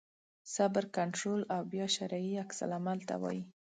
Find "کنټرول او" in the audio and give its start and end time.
0.97-1.61